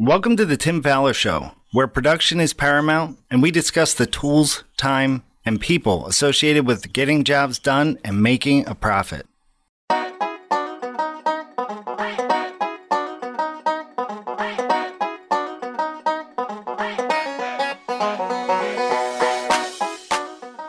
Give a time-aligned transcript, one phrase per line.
[0.00, 4.62] Welcome to the Tim Fowler Show, where production is paramount and we discuss the tools,
[4.76, 9.26] time, and people associated with getting jobs done and making a profit.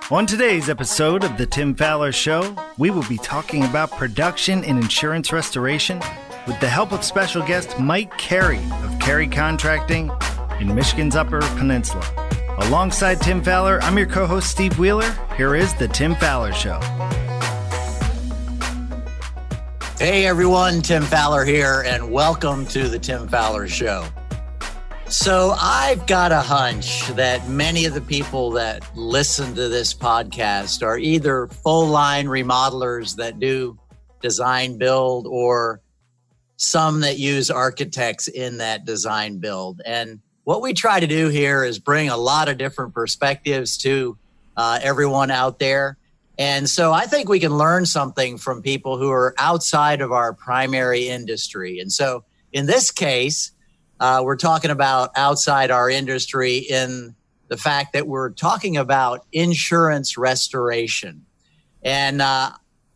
[0.10, 4.80] On today's episode of The Tim Fowler Show, we will be talking about production in
[4.80, 6.02] insurance restoration
[6.48, 8.58] with the help of special guest Mike Carey
[9.10, 10.12] of Contracting
[10.60, 12.04] in Michigan's Upper Peninsula.
[12.60, 15.12] Alongside Tim Fowler, I'm your co host Steve Wheeler.
[15.36, 16.80] Here is The Tim Fowler Show.
[19.98, 24.06] Hey everyone, Tim Fowler here, and welcome to The Tim Fowler Show.
[25.08, 30.84] So, I've got a hunch that many of the people that listen to this podcast
[30.84, 33.76] are either full line remodelers that do
[34.22, 35.82] design build or
[36.60, 39.82] some that use architects in that design build.
[39.86, 44.18] And what we try to do here is bring a lot of different perspectives to
[44.58, 45.98] uh, everyone out there.
[46.38, 50.34] And so I think we can learn something from people who are outside of our
[50.34, 51.80] primary industry.
[51.80, 53.52] And so in this case,
[54.02, 57.16] uh, we're talking about outside our industry in
[57.48, 61.26] the fact that we're talking about insurance restoration.
[61.84, 62.52] And uh,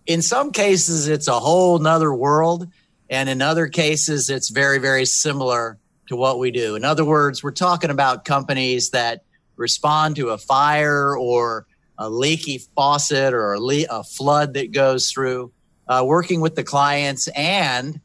[0.05, 2.67] in some cases, it's a whole nother world.
[3.09, 6.75] And in other cases, it's very, very similar to what we do.
[6.75, 9.23] In other words, we're talking about companies that
[9.55, 15.11] respond to a fire or a leaky faucet or a, le- a flood that goes
[15.11, 15.51] through,
[15.87, 17.27] uh, working with the clients.
[17.29, 17.99] And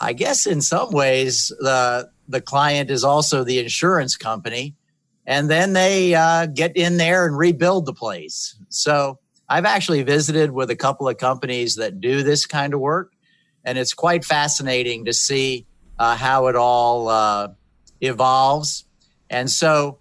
[0.00, 4.74] I guess in some ways, the, the client is also the insurance company.
[5.26, 8.56] And then they uh, get in there and rebuild the place.
[8.68, 13.12] So I've actually visited with a couple of companies that do this kind of work
[13.64, 15.66] and it's quite fascinating to see
[15.98, 17.48] uh, how it all uh,
[18.00, 18.84] evolves.
[19.28, 19.98] And so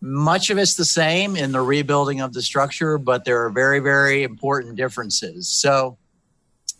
[0.00, 3.80] much of it's the same in the rebuilding of the structure, but there are very,
[3.80, 5.48] very important differences.
[5.48, 5.98] So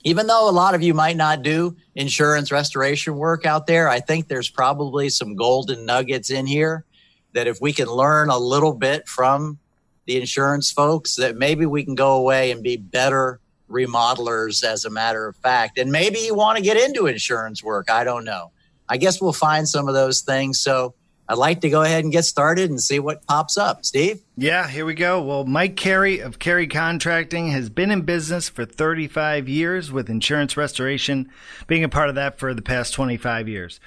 [0.04, 4.00] even though a lot of you might not do insurance restoration work out there, I
[4.00, 6.84] think there's probably some golden nuggets in here
[7.32, 9.58] that if we can learn a little bit from
[10.06, 13.40] the insurance folks, that maybe we can go away and be better
[13.70, 15.78] remodelers as a matter of fact.
[15.78, 17.90] And maybe you want to get into insurance work.
[17.90, 18.52] I don't know.
[18.88, 20.60] I guess we'll find some of those things.
[20.60, 20.94] So
[21.26, 23.84] I'd like to go ahead and get started and see what pops up.
[23.84, 24.20] Steve?
[24.36, 25.22] Yeah, here we go.
[25.22, 30.56] Well, Mike Carey of Carey Contracting has been in business for 35 years with insurance
[30.56, 31.30] restoration,
[31.66, 33.80] being a part of that for the past 25 years.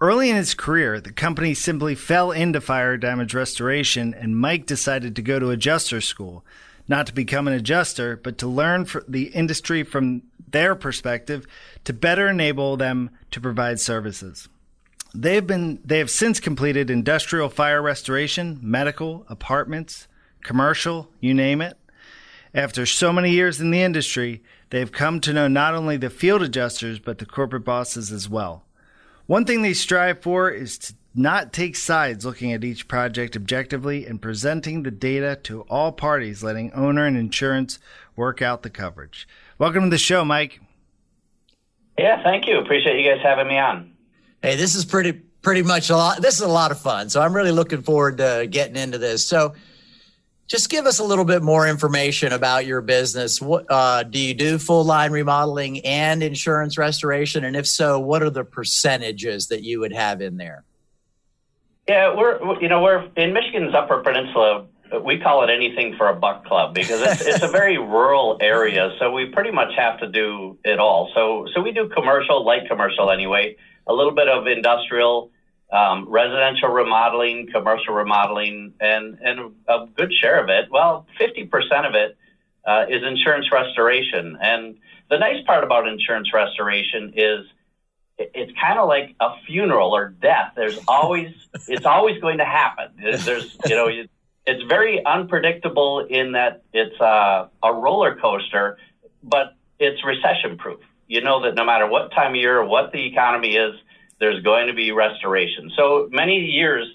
[0.00, 5.14] Early in his career, the company simply fell into fire damage restoration, and Mike decided
[5.16, 6.44] to go to adjuster school
[6.88, 11.46] not to become an adjuster, but to learn the industry from their perspective
[11.84, 14.48] to better enable them to provide services.
[15.14, 20.06] They have been they have since completed industrial fire restoration, medical, apartments,
[20.42, 21.78] commercial, you name it.
[22.54, 26.10] After so many years in the industry, they have come to know not only the
[26.10, 28.64] field adjusters but the corporate bosses as well.
[29.26, 34.06] One thing they strive for is to not take sides looking at each project objectively
[34.06, 37.78] and presenting the data to all parties, letting owner and insurance
[38.14, 39.26] work out the coverage.
[39.58, 40.60] Welcome to the show, Mike.
[41.98, 42.58] Yeah, thank you.
[42.58, 43.92] Appreciate you guys having me on.
[44.42, 45.12] Hey, this is pretty
[45.42, 46.22] pretty much a lot.
[46.22, 47.10] This is a lot of fun.
[47.10, 49.26] So I'm really looking forward to getting into this.
[49.26, 49.54] So
[50.46, 53.42] just give us a little bit more information about your business.
[53.42, 54.58] What uh, do you do?
[54.58, 59.80] Full line remodeling and insurance restoration, and if so, what are the percentages that you
[59.80, 60.64] would have in there?
[61.88, 64.66] Yeah, we're you know we're in Michigan's Upper Peninsula.
[65.02, 68.94] We call it anything for a buck club because it's, it's a very rural area,
[68.98, 71.10] so we pretty much have to do it all.
[71.14, 73.56] So so we do commercial, light commercial anyway,
[73.86, 75.30] a little bit of industrial,
[75.72, 80.70] um, residential remodeling, commercial remodeling, and and a good share of it.
[80.70, 82.18] Well, fifty percent of it
[82.66, 84.76] uh, is insurance restoration, and
[85.08, 87.46] the nice part about insurance restoration is
[88.18, 90.52] it's kind of like a funeral or death.
[90.56, 91.32] There's always
[91.68, 92.92] it's always going to happen.
[93.00, 93.88] There's you know
[94.46, 98.78] it's very unpredictable in that it's a, a roller coaster,
[99.22, 100.80] but it's recession proof.
[101.06, 103.74] You know that no matter what time of year or what the economy is,
[104.20, 105.70] there's going to be restoration.
[105.76, 106.88] So many years,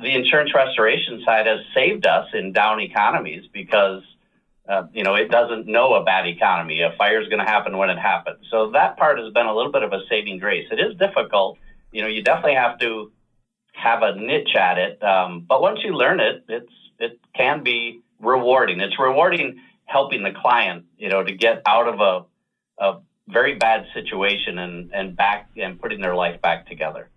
[0.00, 4.02] the insurance restoration side has saved us in down economies because
[4.68, 6.80] uh, you know, it doesn't know a bad economy.
[6.80, 8.46] A fire is going to happen when it happens.
[8.50, 10.66] So that part has been a little bit of a saving grace.
[10.70, 11.58] It is difficult.
[11.92, 13.12] You know, you definitely have to
[13.74, 15.02] have a niche at it.
[15.02, 18.80] Um, but once you learn it, it's it can be rewarding.
[18.80, 23.86] It's rewarding helping the client, you know, to get out of a, a very bad
[23.92, 27.10] situation and, and back and putting their life back together.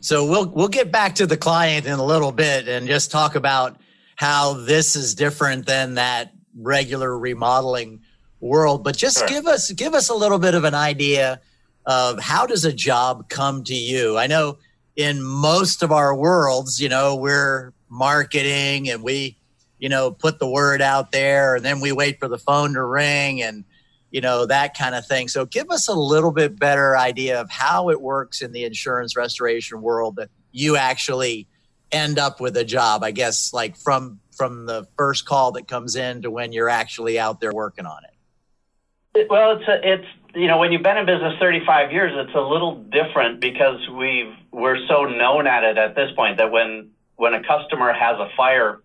[0.00, 3.36] So we'll we'll get back to the client in a little bit and just talk
[3.36, 3.76] about
[4.16, 8.00] how this is different than that regular remodeling
[8.40, 8.84] world.
[8.84, 9.28] But just sure.
[9.28, 11.40] give us give us a little bit of an idea
[11.86, 14.18] of how does a job come to you?
[14.18, 14.58] I know
[14.96, 19.36] in most of our worlds, you know, we're marketing and we,
[19.78, 22.84] you know, put the word out there and then we wait for the phone to
[22.84, 23.64] ring and
[24.10, 25.28] you know, that kind of thing.
[25.28, 29.16] So give us a little bit better idea of how it works in the insurance
[29.16, 31.46] restoration world that you actually
[31.92, 35.96] end up with a job, I guess, like from from the first call that comes
[35.96, 39.26] in to when you're actually out there working on it.
[39.28, 42.40] Well, it's a, it's you know when you've been in business 35 years, it's a
[42.40, 47.34] little different because we've we're so known at it at this point that when when
[47.34, 48.80] a customer has a fire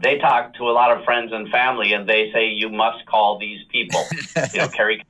[0.00, 3.38] they talk to a lot of friends and family and they say you must call
[3.38, 4.02] these people
[4.54, 5.02] you know Carey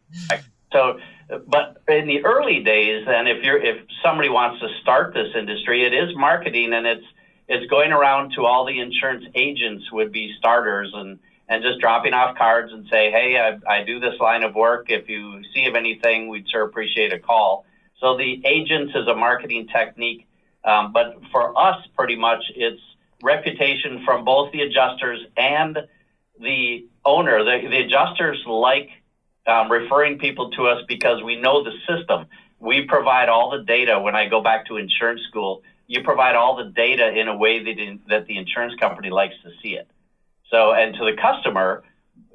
[0.73, 0.99] so
[1.47, 5.85] but in the early days and if you're if somebody wants to start this industry
[5.85, 7.05] it is marketing and it's
[7.49, 11.19] it's going around to all the insurance agents would be starters and
[11.51, 14.91] and just dropping off cards and say hey i, I do this line of work
[14.91, 17.65] if you see of anything we'd sure appreciate a call
[18.01, 20.27] so the agents is a marketing technique
[20.65, 22.81] um, but for us pretty much it's
[23.23, 25.79] reputation from both the adjusters and
[26.41, 27.45] the owner.
[27.45, 28.91] The, the adjusters like
[29.47, 32.27] um, referring people to us because we know the system.
[32.61, 33.99] We provide all the data.
[34.01, 37.65] When I go back to insurance school, you provide all the data in a way
[37.65, 39.89] that, in, that the insurance company likes to see it.
[40.51, 41.83] So, and to the customer,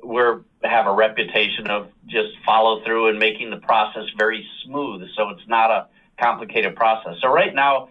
[0.02, 5.08] we're have a reputation of just follow through and making the process very smooth.
[5.16, 5.88] So it's not a
[6.20, 7.16] complicated process.
[7.22, 7.90] So right now,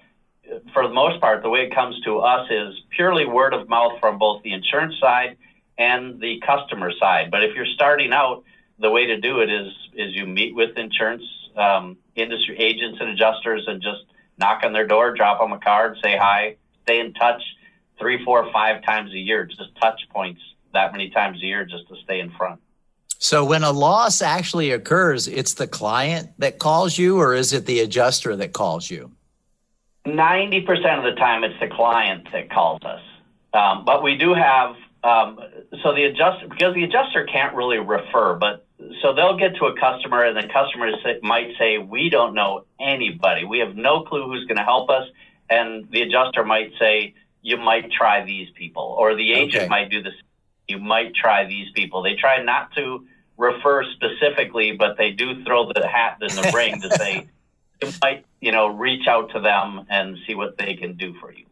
[0.73, 4.00] for the most part, the way it comes to us is purely word of mouth
[4.00, 5.37] from both the insurance side
[5.79, 7.31] and the customer side.
[7.31, 8.44] But if you're starting out,
[8.79, 11.23] the way to do it is is you meet with insurance
[11.56, 14.05] um, industry agents and adjusters and just
[14.38, 17.43] knock on their door, drop them a card, say hi, stay in touch
[17.99, 20.40] three, four, five times a year, just touch points
[20.73, 22.61] that many times a year just to stay in front.
[23.19, 27.67] So when a loss actually occurs, it's the client that calls you or is it
[27.67, 29.12] the adjuster that calls you?
[30.06, 30.67] 90%
[30.99, 33.00] of the time it's the client that calls us.
[33.55, 35.38] Um, but we do have, um,
[35.82, 38.66] so the adjuster, because the adjuster can't really refer, but
[39.00, 40.90] so they'll get to a customer and the customer
[41.22, 43.44] might say, we don't know anybody.
[43.44, 45.08] We have no clue who's going to help us.
[45.50, 49.69] And the adjuster might say, you might try these people, or the agent okay.
[49.69, 50.14] might do this.
[50.69, 52.02] You might try these people.
[52.02, 53.05] They try not to
[53.37, 57.28] refer specifically, but they do throw the hat in the ring to say,
[57.82, 61.32] you might, you know, reach out to them and see what they can do for
[61.32, 61.44] you.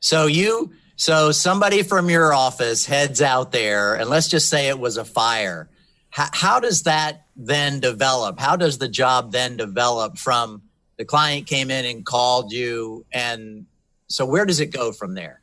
[0.00, 4.78] So you, so somebody from your office heads out there, and let's just say it
[4.78, 5.68] was a fire.
[6.10, 8.38] How, how does that then develop?
[8.38, 10.62] How does the job then develop from
[10.96, 13.66] the client came in and called you, and
[14.06, 15.40] so where does it go from there?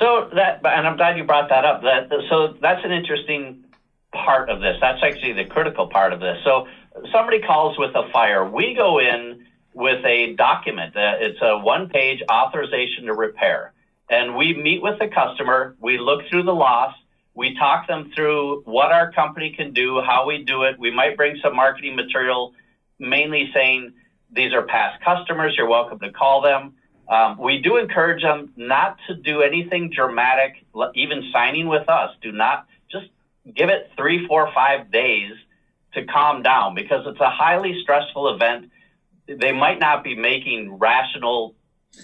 [0.00, 1.82] So that, and I'm glad you brought that up.
[1.82, 3.64] That so that's an interesting
[4.12, 4.76] part of this.
[4.80, 6.38] That's actually the critical part of this.
[6.42, 6.66] So
[7.12, 10.96] somebody calls with a fire, we go in with a document.
[10.96, 13.72] Uh, it's a one page authorization to repair.
[14.10, 16.94] And we meet with the customer, we look through the loss,
[17.32, 20.80] we talk them through what our company can do, how we do it.
[20.80, 22.52] We might bring some marketing material,
[22.98, 23.92] mainly saying
[24.32, 26.74] these are past customers, you're welcome to call them.
[27.08, 32.10] Um, we do encourage them not to do anything dramatic, even signing with us.
[32.20, 33.06] Do not just
[33.54, 35.32] give it three, four, five days
[35.94, 38.70] to calm down because it's a highly stressful event.
[39.26, 41.54] They might not be making rational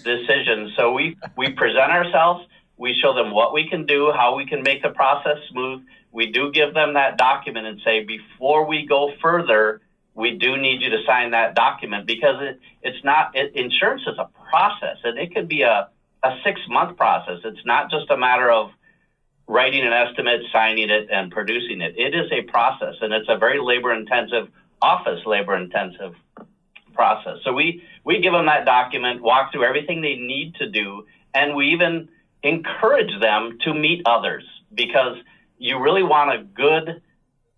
[0.03, 0.73] decisions.
[0.75, 2.45] So we, we present ourselves,
[2.77, 5.83] we show them what we can do, how we can make the process smooth.
[6.11, 9.81] We do give them that document and say, before we go further,
[10.13, 14.17] we do need you to sign that document because it, it's not, it, insurance is
[14.17, 15.89] a process and it could be a,
[16.23, 17.39] a six month process.
[17.43, 18.71] It's not just a matter of
[19.47, 21.95] writing an estimate, signing it, and producing it.
[21.97, 24.49] It is a process, and it's a very labor intensive,
[24.81, 26.15] office labor intensive
[26.99, 27.37] process.
[27.45, 27.67] So we,
[28.03, 32.09] we give them that document, walk through everything they need to do, and we even
[32.43, 35.15] encourage them to meet others because
[35.57, 37.01] you really want a good,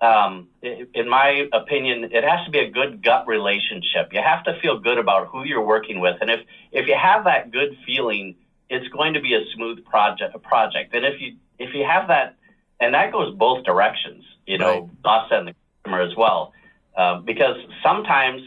[0.02, 4.06] um, in my opinion, it has to be a good gut relationship.
[4.12, 6.18] You have to feel good about who you're working with.
[6.22, 6.42] And if,
[6.72, 8.36] if you have that good feeling,
[8.70, 10.94] it's going to be a smooth project, a project.
[10.94, 12.38] And if you if you have that,
[12.80, 15.24] and that goes both directions, you know, right.
[15.24, 16.54] us and the customer as well,
[16.96, 18.42] uh, because sometimes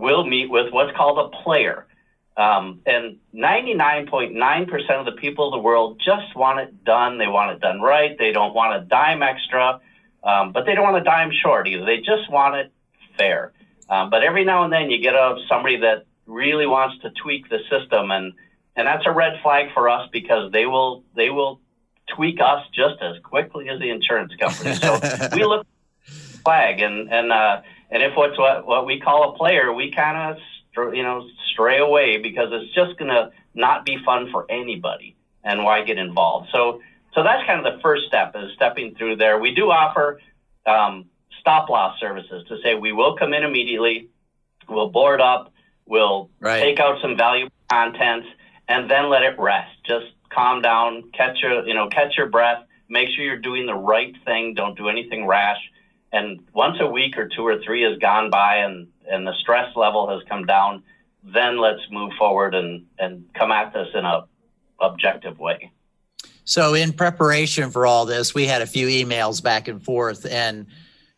[0.00, 1.86] we'll meet with what's called a player.
[2.36, 7.18] Um, and 99.9% of the people of the world just want it done.
[7.18, 8.16] They want it done right.
[8.18, 9.80] They don't want a dime extra,
[10.24, 11.84] um, but they don't want a dime short either.
[11.84, 12.72] They just want it
[13.16, 13.52] fair.
[13.88, 17.48] Um, but every now and then you get a, somebody that really wants to tweak
[17.50, 18.32] the system and
[18.76, 21.60] and that's a red flag for us because they will they will
[22.16, 24.74] tweak us just as quickly as the insurance company.
[24.74, 24.98] So
[25.32, 25.66] we look
[26.44, 27.62] flag and and uh,
[27.94, 31.78] and if what's what what we call a player, we kind of you know stray
[31.78, 36.48] away because it's just gonna not be fun for anybody, and why get involved?
[36.52, 36.82] So
[37.14, 39.38] so that's kind of the first step is stepping through there.
[39.38, 40.20] We do offer
[40.66, 41.06] um,
[41.38, 44.08] stop loss services to say we will come in immediately,
[44.68, 45.52] we'll board up,
[45.86, 46.60] we'll right.
[46.60, 48.24] take out some valuable content,
[48.66, 49.70] and then let it rest.
[49.86, 53.74] Just calm down, catch your you know catch your breath, make sure you're doing the
[53.74, 54.54] right thing.
[54.54, 55.60] Don't do anything rash.
[56.14, 59.74] And once a week or two or three has gone by and and the stress
[59.76, 60.84] level has come down,
[61.24, 64.24] then let's move forward and and come at this in a
[64.80, 65.72] objective way.
[66.44, 70.66] So, in preparation for all this, we had a few emails back and forth, and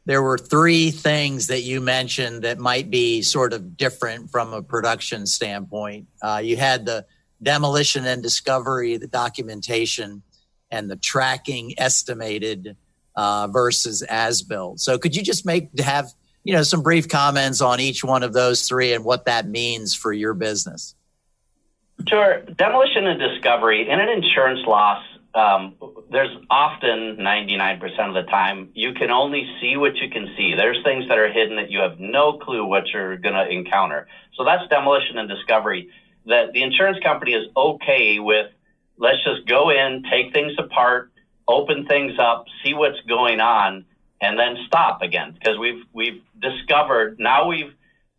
[0.06, 4.62] there were three things that you mentioned that might be sort of different from a
[4.62, 6.06] production standpoint.
[6.22, 7.04] Uh, you had the
[7.42, 10.22] demolition and discovery, the documentation,
[10.70, 12.76] and the tracking estimated
[13.16, 14.80] uh, versus as built.
[14.80, 16.12] So, could you just make have
[16.44, 19.94] you know some brief comments on each one of those three and what that means
[19.94, 20.94] for your business?
[22.08, 22.42] Sure.
[22.42, 25.02] Demolition and discovery in an insurance loss
[25.36, 25.74] um,
[26.10, 30.54] there's often 99% of the time you can only see what you can see.
[30.54, 34.08] There's things that are hidden that you have no clue what you're going to encounter.
[34.34, 35.90] So that's demolition and discovery.
[36.24, 38.50] That the insurance company is okay with.
[38.96, 41.12] Let's just go in, take things apart,
[41.48, 43.84] open things up, see what's going on,
[44.20, 47.72] and then stop again because we've we've discovered now we've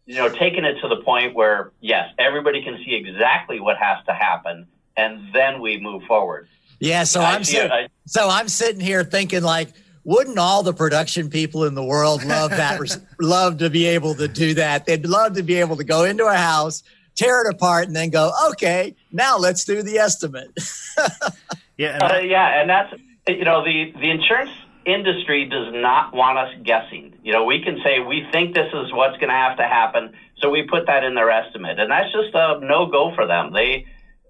[0.05, 3.98] you know taken it to the point where yes everybody can see exactly what has
[4.05, 6.48] to happen and then we move forward
[6.79, 9.69] yeah, so I am sit- I, so I'm sitting here thinking like,
[10.03, 12.79] wouldn't all the production people in the world love that?
[13.19, 14.86] love to be able to do that.
[14.86, 16.84] They'd love to be able to go into a house,
[17.15, 20.51] tear it apart, and then go, okay, now let's do the estimate.
[21.77, 22.93] yeah, and uh, yeah, and that's
[23.27, 24.51] you know the the insurance
[24.86, 27.13] industry does not want us guessing.
[27.22, 30.13] You know, we can say we think this is what's going to have to happen,
[30.38, 33.51] so we put that in their estimate, and that's just a no go for them.
[33.53, 33.86] They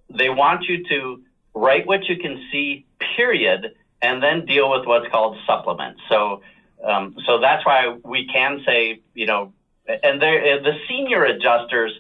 [0.09, 1.23] they want you to
[1.53, 2.85] write what you can see,
[3.15, 6.01] period, and then deal with what's called supplements.
[6.09, 6.41] So,
[6.83, 9.53] um, so that's why we can say, you know,
[9.87, 11.93] and the senior adjusters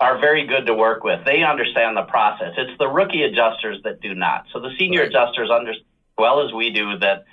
[0.00, 1.24] are very good to work with.
[1.24, 2.54] They understand the process.
[2.56, 4.46] It's the rookie adjusters that do not.
[4.52, 5.08] So the senior right.
[5.08, 5.86] adjusters understand
[6.18, 7.24] well as we do that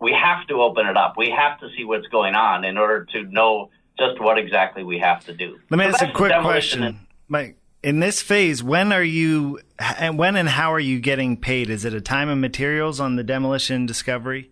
[0.00, 1.14] we have to open it up.
[1.16, 4.98] We have to see what's going on in order to know just what exactly we
[4.98, 5.58] have to do.
[5.70, 9.60] Let me so ask a quick question, and, Mike in this phase, when are you,
[9.78, 11.70] and when and how are you getting paid?
[11.70, 14.50] Is it a time and materials on the demolition discovery?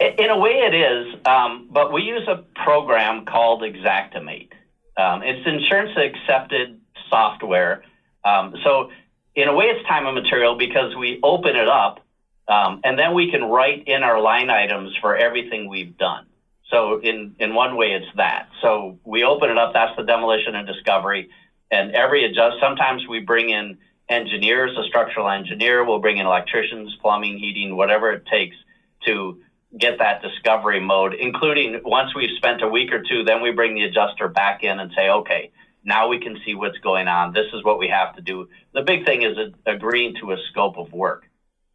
[0.00, 4.48] In a way, it is, um, but we use a program called Xactimate.
[4.96, 6.80] Um, it's insurance accepted
[7.10, 7.84] software.
[8.24, 8.90] Um, so,
[9.34, 12.00] in a way, it's time and material because we open it up
[12.52, 16.26] um, and then we can write in our line items for everything we've done.
[16.70, 18.48] So, in, in one way, it's that.
[18.62, 21.30] So, we open it up, that's the demolition and discovery
[21.72, 22.56] and every adjust.
[22.60, 23.78] Sometimes we bring in
[24.08, 25.84] engineers, a structural engineer.
[25.84, 28.54] We'll bring in electricians, plumbing, heating, whatever it takes
[29.06, 29.40] to
[29.76, 31.14] get that discovery mode.
[31.14, 34.78] Including once we've spent a week or two, then we bring the adjuster back in
[34.78, 35.50] and say, okay,
[35.82, 37.32] now we can see what's going on.
[37.32, 38.48] This is what we have to do.
[38.74, 41.24] The big thing is agreeing to a scope of work.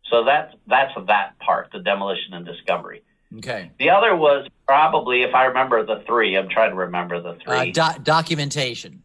[0.10, 3.04] So that's that's that part, the demolition and discovery.
[3.38, 3.72] Okay.
[3.78, 7.74] The other was probably, if I remember the three, I'm trying to remember the three.
[7.78, 9.04] Uh, do- documentation.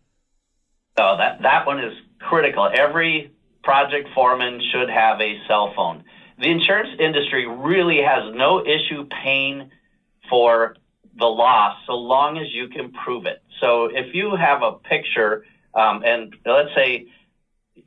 [0.96, 2.70] So that, that one is critical.
[2.72, 3.32] Every
[3.64, 6.04] project foreman should have a cell phone.
[6.38, 9.70] The insurance industry really has no issue paying
[10.28, 10.76] for
[11.18, 13.42] the loss so long as you can prove it.
[13.60, 15.44] So if you have a picture,
[15.74, 17.06] um, and let's say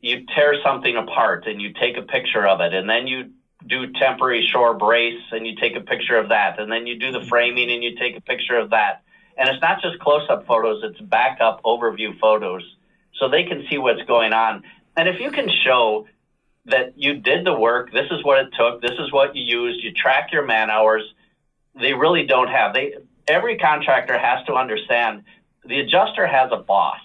[0.02, 3.32] you tear something apart and you take a picture of it, and then you
[3.68, 7.12] do temporary shore brace and you take a picture of that, and then you do
[7.12, 9.04] the framing and you take a picture of that.
[9.38, 12.64] And it's not just close up photos, it's backup overview photos
[13.16, 14.64] so they can see what's going on.
[14.96, 16.08] And if you can show
[16.66, 19.84] that you did the work, this is what it took, this is what you used,
[19.84, 21.04] you track your man hours,
[21.80, 22.74] they really don't have.
[22.74, 22.94] They
[23.28, 25.24] every contractor has to understand
[25.66, 27.00] the adjuster has a boss.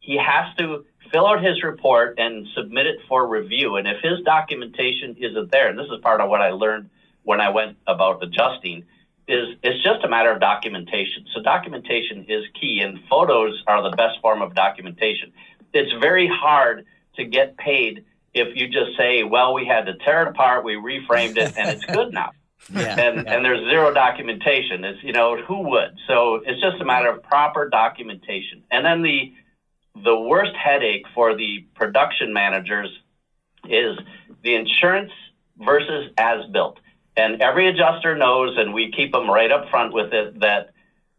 [0.00, 3.76] He has to fill out his report and submit it for review.
[3.76, 6.90] And if his documentation isn't there, and this is part of what I learned
[7.22, 8.84] when I went about adjusting,
[9.28, 11.26] is it's just a matter of documentation.
[11.34, 15.32] So documentation is key, and photos are the best form of documentation
[15.76, 16.86] it's very hard
[17.16, 20.74] to get paid if you just say, well, we had to tear it apart, we
[20.74, 22.32] reframed it, and it's good now.
[22.72, 23.34] yeah, and yeah.
[23.34, 24.84] and there's zero documentation.
[24.84, 25.96] It's you know who would.
[26.08, 28.64] So it's just a matter of proper documentation.
[28.70, 29.32] And then the
[30.04, 32.90] the worst headache for the production managers
[33.68, 33.98] is
[34.42, 35.12] the insurance
[35.58, 36.78] versus as built.
[37.16, 40.72] And every adjuster knows, and we keep them right up front with it, that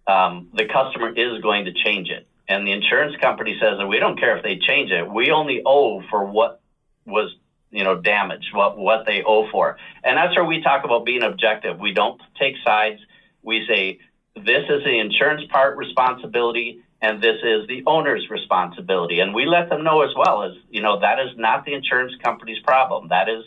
[0.05, 2.27] um, the customer is going to change it.
[2.47, 5.11] And the insurance company says that we don't care if they change it.
[5.11, 6.61] We only owe for what
[7.05, 7.35] was,
[7.71, 9.77] you know, damaged, what, what they owe for.
[10.03, 11.79] And that's where we talk about being objective.
[11.79, 12.99] We don't take sides.
[13.41, 13.99] We say,
[14.35, 19.19] this is the insurance part responsibility and this is the owner's responsibility.
[19.19, 22.13] And we let them know as well as, you know, that is not the insurance
[22.23, 23.09] company's problem.
[23.09, 23.43] That is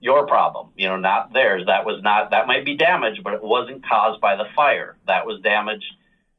[0.00, 1.64] your problem, you know, not theirs.
[1.66, 4.96] That was not, that might be damaged, but it wasn't caused by the fire.
[5.06, 5.92] That was damaged,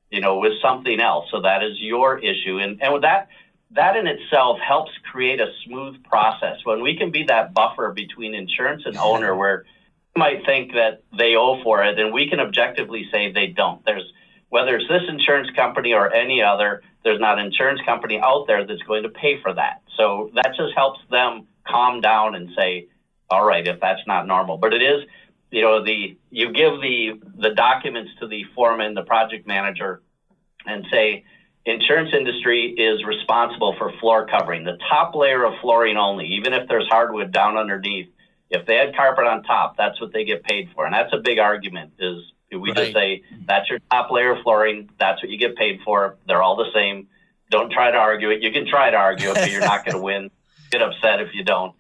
[0.10, 1.28] you know, with something else.
[1.32, 2.58] So that is your issue.
[2.58, 3.30] And, and that,
[3.72, 8.34] that in itself helps create a smooth process when we can be that buffer between
[8.34, 9.66] insurance and owner where
[10.16, 13.84] you might think that they owe for it and we can objectively say they don't.
[13.86, 14.12] There's,
[14.50, 18.66] whether it's this insurance company or any other, there's not an insurance company out there
[18.66, 19.82] that's going to pay for that.
[19.98, 22.88] So that just helps them calm down and say,
[23.30, 24.58] all right, if that's not normal.
[24.58, 25.06] But it is,
[25.52, 30.02] you know, the you give the the documents to the foreman, the project manager,
[30.66, 31.26] and say,
[31.66, 36.68] insurance industry is responsible for floor covering, the top layer of flooring only, even if
[36.68, 38.08] there's hardwood down underneath.
[38.50, 41.20] If they had carpet on top, that's what they get paid for, and that's a
[41.20, 41.94] big argument.
[42.00, 42.18] Is
[42.52, 42.78] we right.
[42.78, 46.18] just say that's your top layer of flooring, that's what you get paid for.
[46.28, 47.08] They're all the same.
[47.50, 48.42] Don't try to argue it.
[48.42, 50.32] You can try to argue it, but you're not going to win.
[50.72, 51.74] Get upset if you don't.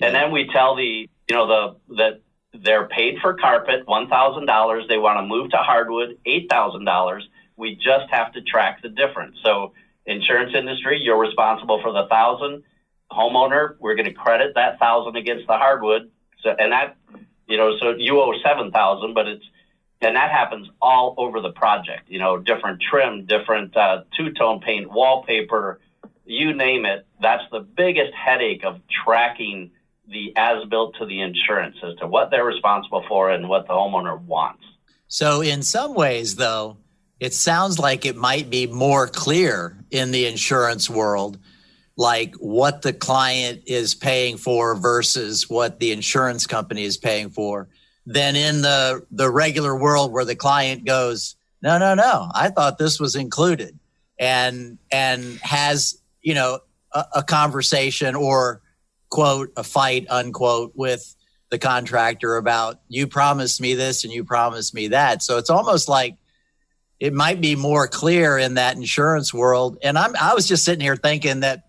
[0.00, 2.20] And then we tell the, you know, the, that
[2.52, 4.88] they're paid for carpet, $1,000.
[4.88, 7.22] They want to move to hardwood, $8,000.
[7.56, 9.38] We just have to track the difference.
[9.42, 9.72] So
[10.04, 12.62] insurance industry, you're responsible for the thousand.
[13.10, 16.10] Homeowner, we're going to credit that thousand against the hardwood.
[16.42, 16.96] So, and that,
[17.46, 19.44] you know, so you owe 7,000, but it's,
[20.00, 24.60] and that happens all over the project, you know, different trim, different uh, two tone
[24.60, 25.80] paint, wallpaper,
[26.24, 27.06] you name it.
[27.20, 29.70] That's the biggest headache of tracking
[30.08, 33.72] the as built to the insurance as to what they're responsible for and what the
[33.72, 34.62] homeowner wants.
[35.08, 36.78] So, in some ways, though,
[37.20, 41.38] it sounds like it might be more clear in the insurance world,
[41.96, 47.68] like what the client is paying for versus what the insurance company is paying for,
[48.06, 52.78] than in the, the regular world where the client goes, No, no, no, I thought
[52.78, 53.78] this was included.
[54.18, 56.60] And, and has, you know,
[56.92, 58.62] a, a conversation or
[59.10, 61.14] quote a fight unquote with
[61.50, 65.22] the contractor about you promised me this and you promised me that.
[65.22, 66.16] So it's almost like
[66.98, 69.78] it might be more clear in that insurance world.
[69.82, 71.68] And I'm I was just sitting here thinking that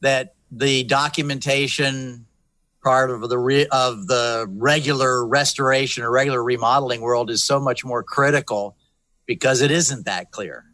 [0.00, 2.26] that the documentation
[2.82, 7.84] part of the re, of the regular restoration or regular remodeling world is so much
[7.84, 8.76] more critical
[9.26, 10.64] because it isn't that clear.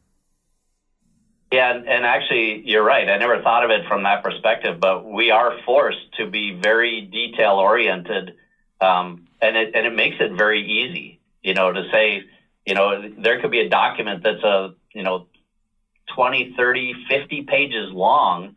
[1.52, 3.08] Yeah, and, actually, you're right.
[3.08, 7.02] I never thought of it from that perspective, but we are forced to be very
[7.02, 8.34] detail oriented,
[8.80, 11.20] um, and it and it makes it very easy.
[11.44, 12.24] You know, to say,
[12.66, 15.28] you know, there could be a document that's a you know
[16.16, 18.56] 20, 30, 50 pages long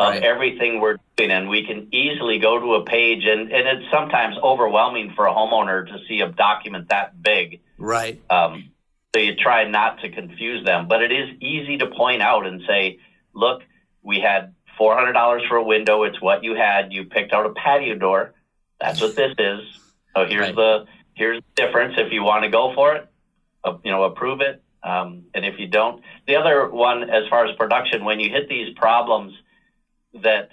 [0.00, 0.22] of right.
[0.22, 4.34] everything we're doing, and we can easily go to a page, and, and it's sometimes
[4.42, 7.60] overwhelming for a homeowner to see a document that big.
[7.76, 8.18] Right.
[8.30, 8.70] Um,
[9.14, 12.62] so you try not to confuse them, but it is easy to point out and
[12.66, 12.98] say,
[13.34, 13.60] look,
[14.02, 16.04] we had $400 for a window.
[16.04, 16.94] It's what you had.
[16.94, 18.32] You picked out a patio door.
[18.80, 19.60] That's what this is.
[20.16, 20.56] So here's right.
[20.56, 21.94] the here's the difference.
[21.98, 23.08] If you want to go for it,
[23.64, 24.62] uh, you know, approve it.
[24.82, 28.48] Um, and if you don't, the other one, as far as production, when you hit
[28.48, 29.34] these problems
[30.14, 30.50] that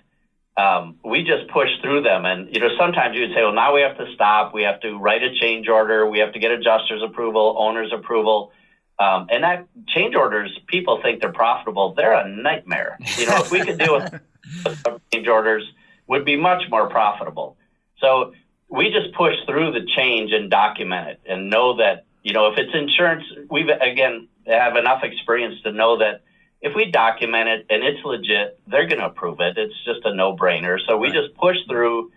[0.58, 2.26] um, we just push through them.
[2.26, 4.54] And, you know, sometimes you would say, well, now we have to stop.
[4.54, 6.10] We have to write a change order.
[6.10, 8.52] We have to get adjuster's approval, owner's approval.
[9.00, 11.94] Um, and that change orders, people think they're profitable.
[11.94, 12.98] They're a nightmare.
[13.18, 15.64] You know, if we could deal with change orders,
[16.08, 17.58] would be much more profitable.
[18.00, 18.34] So
[18.70, 22.58] we just push through the change and document it and know that, you know, if
[22.58, 26.22] it's insurance, we've, again, have enough experience to know that
[26.62, 29.58] if we document it and it's legit, they're going to approve it.
[29.58, 30.78] It's just a no brainer.
[30.88, 31.16] So we right.
[31.16, 32.12] just push through,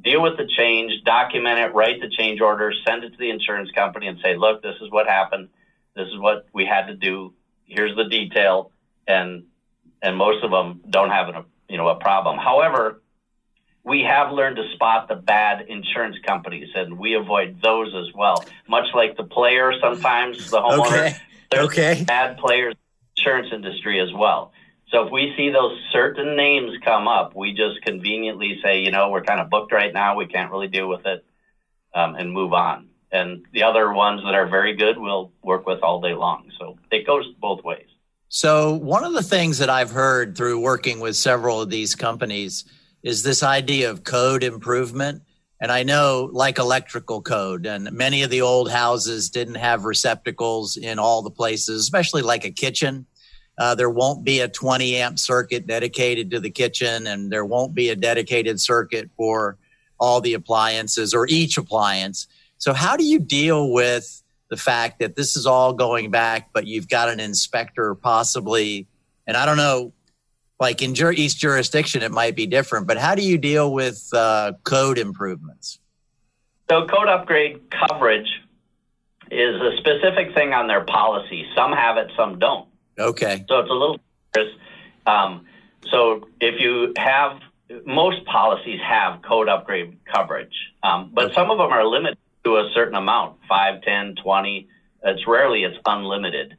[0.00, 3.70] deal with the change, document it, write the change order, send it to the insurance
[3.72, 5.48] company and say, look, this is what happened.
[5.96, 7.34] This is what we had to do.
[7.64, 8.70] Here's the detail.
[9.06, 9.44] And,
[10.02, 12.38] and most of them don't have a, you know, a problem.
[12.38, 13.02] However,
[13.82, 18.44] we have learned to spot the bad insurance companies and we avoid those as well.
[18.68, 21.16] Much like the player, sometimes the homeowner, okay.
[21.50, 22.04] there's okay.
[22.04, 22.74] bad players
[23.16, 24.52] insurance industry as well.
[24.90, 29.10] So if we see those certain names come up, we just conveniently say, you know,
[29.10, 30.16] we're kind of booked right now.
[30.16, 31.24] We can't really deal with it
[31.94, 32.88] um, and move on.
[33.10, 36.50] And the other ones that are very good, we'll work with all day long.
[36.58, 37.86] So it goes both ways.
[38.28, 42.64] So, one of the things that I've heard through working with several of these companies
[43.04, 45.22] is this idea of code improvement.
[45.64, 50.76] And I know, like electrical code, and many of the old houses didn't have receptacles
[50.76, 53.06] in all the places, especially like a kitchen.
[53.56, 57.74] Uh, there won't be a 20 amp circuit dedicated to the kitchen, and there won't
[57.74, 59.56] be a dedicated circuit for
[59.98, 62.26] all the appliances or each appliance.
[62.58, 66.66] So, how do you deal with the fact that this is all going back, but
[66.66, 68.86] you've got an inspector possibly,
[69.26, 69.93] and I don't know,
[70.64, 74.08] like in jur- each jurisdiction, it might be different, but how do you deal with
[74.14, 75.78] uh, code improvements?
[76.70, 78.30] So, code upgrade coverage
[79.30, 81.44] is a specific thing on their policy.
[81.54, 82.66] Some have it, some don't.
[82.98, 83.44] Okay.
[83.46, 84.00] So, it's a little.
[85.06, 85.44] Um,
[85.90, 87.40] so, if you have
[87.84, 91.34] most policies have code upgrade coverage, um, but okay.
[91.34, 94.68] some of them are limited to a certain amount 5 10 20
[95.02, 96.56] it's rarely it's unlimited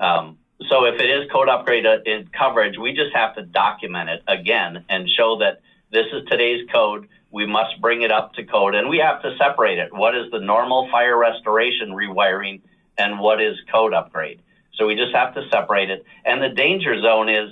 [0.00, 4.08] um, so if it is code upgrade uh, in coverage we just have to document
[4.10, 7.08] it again and show that this is today's code.
[7.30, 9.92] We must bring it up to code and we have to separate it.
[9.92, 12.62] What is the normal fire restoration rewiring
[12.98, 14.42] and what is code upgrade?
[14.74, 16.04] So we just have to separate it.
[16.24, 17.50] And the danger zone is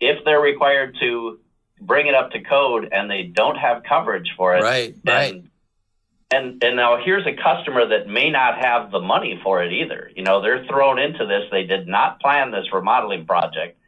[0.00, 1.40] if they're required to
[1.80, 5.44] bring it up to code and they don't have coverage for it right right
[6.30, 10.10] and and now here's a customer that may not have the money for it either.
[10.14, 11.44] You know, they're thrown into this.
[11.50, 13.78] They did not plan this remodeling project.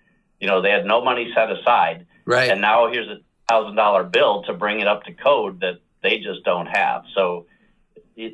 [0.40, 2.06] You know, they had no money set aside.
[2.24, 2.50] Right.
[2.50, 6.18] And now here's a thousand dollar bill to bring it up to code that they
[6.18, 7.04] just don't have.
[7.14, 7.46] So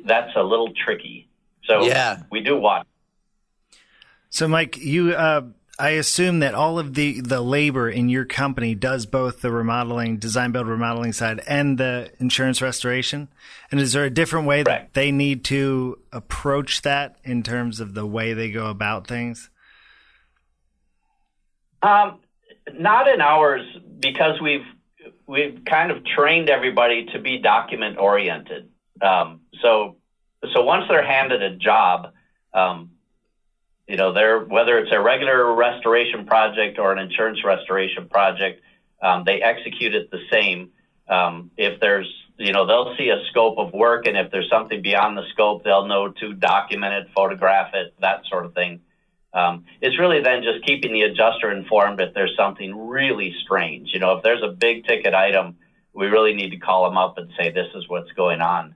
[0.05, 1.27] that's a little tricky.
[1.65, 2.87] So yeah, we do watch.
[4.29, 5.41] So Mike, you uh,
[5.79, 10.17] I assume that all of the, the labor in your company does both the remodeling,
[10.17, 13.27] design build remodeling side and the insurance restoration.
[13.69, 17.93] And is there a different way that they need to approach that in terms of
[17.93, 19.51] the way they go about things?
[21.83, 22.21] Um,
[22.73, 23.61] not in ours
[23.99, 24.65] because we've
[25.27, 28.69] we've kind of trained everybody to be document oriented.
[28.99, 29.97] Um, so
[30.53, 32.13] so once they're handed a job,
[32.53, 32.91] um,
[33.87, 38.61] you know, they're, whether it's a regular restoration project or an insurance restoration project,
[39.01, 40.71] um, they execute it the same.
[41.07, 44.81] Um, if there's, you know, they'll see a scope of work, and if there's something
[44.81, 48.81] beyond the scope, they'll know to document it, photograph it, that sort of thing.
[49.33, 53.89] Um, it's really then just keeping the adjuster informed if there's something really strange.
[53.93, 55.57] You know, if there's a big ticket item,
[55.93, 58.75] we really need to call them up and say, this is what's going on.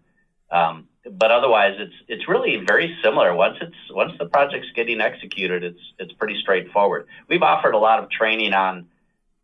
[0.51, 3.33] Um, but otherwise, it's it's really very similar.
[3.33, 7.07] Once it's once the project's getting executed, it's it's pretty straightforward.
[7.27, 8.87] We've offered a lot of training on,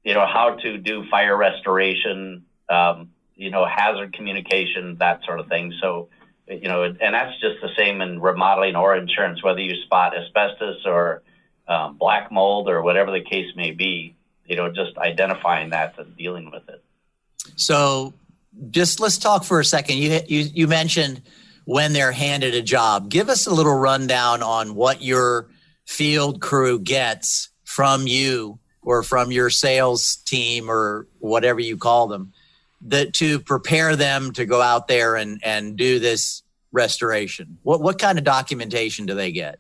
[0.04, 5.48] you know, how to do fire restoration, um, you know, hazard communication, that sort of
[5.48, 5.74] thing.
[5.82, 6.10] So,
[6.48, 10.86] you know, and that's just the same in remodeling or insurance, whether you spot asbestos
[10.86, 11.24] or
[11.68, 14.16] um, black mold or whatever the case may be.
[14.46, 16.84] You know, just identifying that and dealing with it.
[17.56, 18.14] So,
[18.70, 19.98] just let's talk for a second.
[19.98, 21.24] You you you mentioned
[21.68, 23.10] when they're handed a job.
[23.10, 25.50] Give us a little rundown on what your
[25.86, 32.32] field crew gets from you or from your sales team or whatever you call them
[32.84, 37.58] that to prepare them to go out there and, and do this restoration.
[37.64, 39.60] What, what kind of documentation do they get?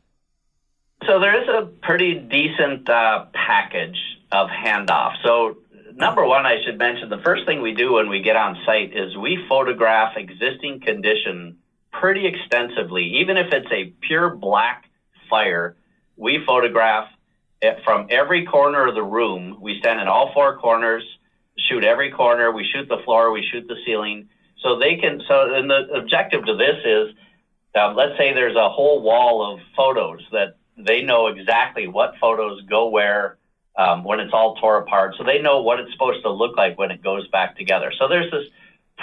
[1.06, 4.00] So there is a pretty decent uh, package
[4.32, 5.16] of handoff.
[5.26, 5.58] So
[5.94, 8.96] number one, I should mention the first thing we do when we get on site
[8.96, 11.58] is we photograph existing condition
[12.00, 13.20] pretty extensively.
[13.20, 14.86] Even if it's a pure black
[15.30, 15.76] fire,
[16.16, 17.10] we photograph
[17.62, 19.58] it from every corner of the room.
[19.60, 21.04] We stand in all four corners,
[21.58, 22.52] shoot every corner.
[22.52, 24.30] We shoot the floor, we shoot the ceiling.
[24.64, 25.22] So they can.
[25.28, 27.16] So, and the objective to this is,
[27.80, 32.62] um, let's say there's a whole wall of photos that they know exactly what photos
[32.64, 33.38] go where
[33.78, 35.16] um, when it's all tore apart.
[35.18, 37.92] So they know what it's supposed to look like when it goes back together.
[37.98, 38.46] So there's this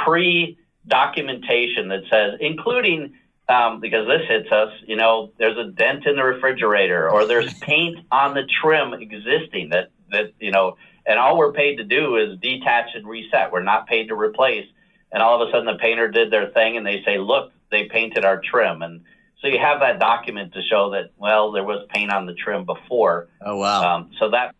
[0.04, 3.14] pre documentation that says, including
[3.48, 7.52] um, because this hits us, you know, there's a dent in the refrigerator or there's
[7.60, 12.16] paint on the trim existing that, that, you know, and all we're paid to do
[12.16, 13.52] is detach and reset.
[13.52, 14.66] We're not paid to replace.
[15.12, 17.84] And all of a sudden the painter did their thing and they say, look, they
[17.84, 18.82] painted our trim.
[18.82, 19.02] And
[19.40, 22.64] so you have that document to show that, well, there was paint on the trim
[22.64, 23.28] before.
[23.44, 23.96] Oh, wow.
[23.96, 24.54] Um, so that,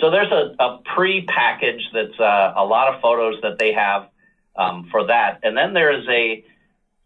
[0.00, 4.08] so there's a, a pre-package that's uh, a lot of photos that they have
[4.60, 5.40] um, for that.
[5.42, 6.44] And then there is a,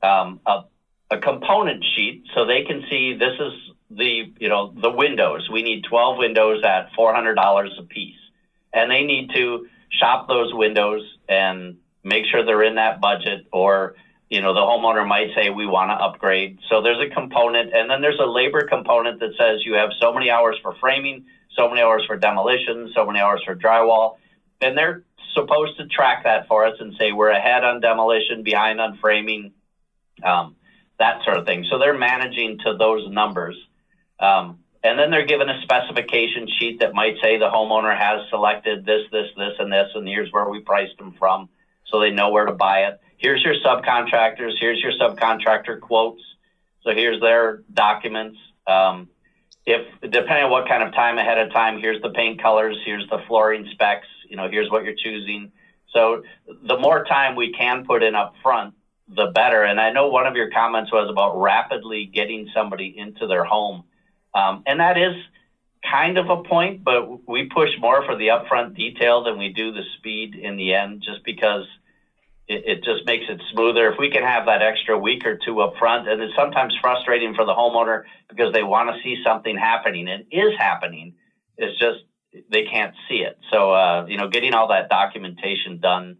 [0.07, 0.65] um, a,
[1.11, 3.53] a component sheet so they can see this is
[3.91, 5.49] the you know the windows.
[5.53, 8.17] We need 12 windows at $400 a piece,
[8.73, 13.95] and they need to shop those windows and make sure they're in that budget or
[14.29, 17.89] you know the homeowner might say we want to upgrade so there's a component and
[17.89, 21.25] then there's a labor component that says you have so many hours for framing
[21.57, 24.17] so many hours for demolition, so many hours for drywall,
[24.61, 28.81] and they're supposed to track that for us and say we're ahead on demolition, behind
[28.81, 29.53] on framing,
[30.23, 30.57] um,
[30.99, 31.67] that sort of thing.
[31.71, 33.57] So they're managing to those numbers.
[34.21, 38.85] Um, and then they're given a specification sheet that might say the homeowner has selected
[38.85, 41.49] this, this, this, and this, and here's where we priced them from,
[41.87, 43.01] so they know where to buy it.
[43.17, 44.53] Here's your subcontractors.
[44.61, 46.23] Here's your subcontractor quotes.
[46.83, 48.39] So here's their documents.
[48.67, 49.09] Um,
[49.67, 52.77] if depending on what kind of time ahead of time, here's the paint colors.
[52.85, 54.07] Here's the flooring specs.
[54.29, 55.53] You know, here's what you're choosing.
[55.93, 58.75] So the more time we can put in up front,
[59.09, 59.63] the better.
[59.63, 63.85] And I know one of your comments was about rapidly getting somebody into their home.
[64.35, 65.15] Um, and that is
[65.91, 69.73] kind of a point, but we push more for the upfront detail than we do
[69.73, 71.67] the speed in the end, just because
[72.47, 73.91] it, it, just makes it smoother.
[73.91, 77.35] If we can have that extra week or two up front, and it's sometimes frustrating
[77.35, 81.15] for the homeowner because they want to see something happening and is happening.
[81.57, 82.01] It's just
[82.51, 83.39] they can't see it.
[83.51, 86.17] So, uh, you know, getting all that documentation done.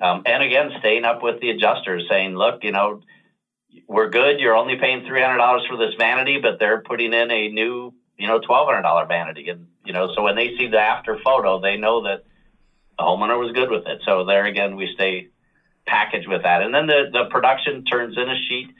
[0.00, 3.00] Um, and again, staying up with the adjusters saying, look, you know,
[3.88, 4.40] we're good.
[4.40, 8.40] You're only paying $300 for this vanity, but they're putting in a new, you know,
[8.40, 9.48] $1,200 vanity.
[9.48, 12.24] And, you know, so when they see the after photo, they know that
[12.98, 14.00] the homeowner was good with it.
[14.04, 15.28] So there again, we stay
[15.86, 16.62] packaged with that.
[16.62, 18.74] And then the, the production turns in a sheet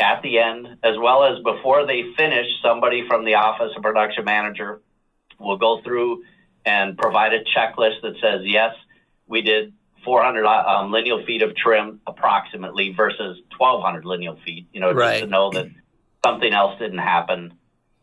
[0.00, 4.24] at the end, as well as before they finish, somebody from the office, a production
[4.24, 4.80] manager,
[5.38, 6.24] will go through
[6.64, 8.74] and provide a checklist that says, yes,
[9.26, 9.72] we did
[10.04, 15.12] 400 um, lineal feet of trim approximately versus 1200 lineal feet, you know, right.
[15.12, 15.66] just to know that
[16.24, 17.54] something else didn't happen.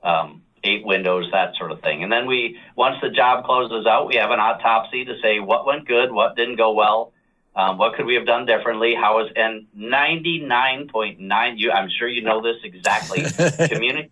[0.04, 2.04] Um, eight windows, that sort of thing.
[2.04, 5.66] And then we, once the job closes out, we have an autopsy to say what
[5.66, 7.14] went good, what didn't go well,
[7.56, 8.96] um, what could we have done differently?
[8.96, 13.22] How is and 99.9 you I'm sure you know this exactly.
[13.22, 14.10] Communi-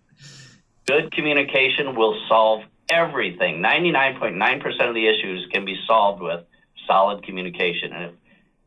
[0.86, 3.62] good communication will solve everything.
[3.62, 6.43] 99.9% of the issues can be solved with
[6.88, 7.93] solid communication.
[7.93, 8.12] And if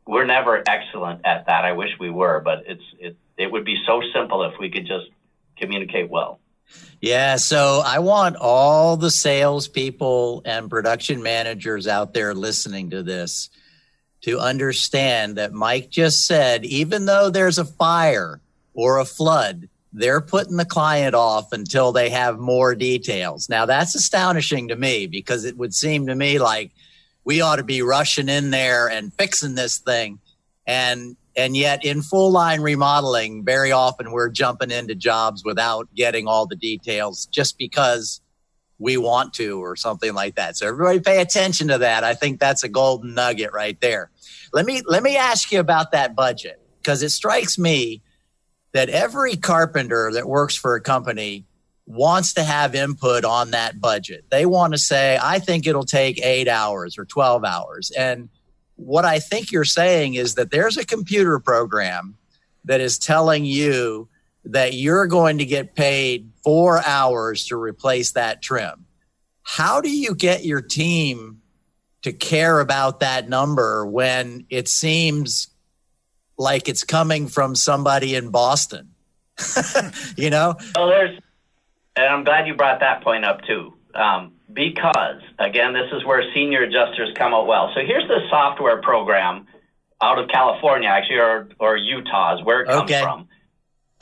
[0.07, 3.77] we're never excellent at that, I wish we were, but it's it it would be
[3.85, 5.05] so simple if we could just
[5.57, 6.39] communicate well.
[7.01, 13.49] Yeah, so I want all the salespeople and production managers out there listening to this
[14.23, 18.39] to understand that Mike just said, even though there's a fire
[18.73, 23.47] or a flood, they're putting the client off until they have more details.
[23.47, 26.71] Now that's astonishing to me because it would seem to me like
[27.25, 30.19] we ought to be rushing in there and fixing this thing.
[30.65, 36.27] And and yet in full line remodeling, very often we're jumping into jobs without getting
[36.27, 38.21] all the details just because
[38.83, 40.57] we want to or something like that.
[40.57, 42.03] So everybody pay attention to that.
[42.03, 44.11] I think that's a golden nugget right there.
[44.51, 48.01] Let me let me ask you about that budget because it strikes me
[48.73, 51.45] that every carpenter that works for a company
[51.85, 54.25] wants to have input on that budget.
[54.29, 57.91] They want to say, I think it'll take 8 hours or 12 hours.
[57.91, 58.29] And
[58.75, 62.17] what I think you're saying is that there's a computer program
[62.65, 64.07] that is telling you
[64.45, 68.85] that you're going to get paid 4 hours to replace that trim.
[69.43, 71.41] How do you get your team
[72.03, 75.49] to care about that number when it seems
[76.37, 78.91] like it's coming from somebody in Boston.
[80.17, 80.55] you know?
[80.75, 81.19] Well, there's,
[81.95, 83.73] and I'm glad you brought that point up too.
[83.95, 87.71] Um, because again, this is where senior adjusters come out well.
[87.73, 89.47] So here's the software program
[90.01, 93.01] out of California, actually, or, or Utah is where it comes okay.
[93.01, 93.27] from.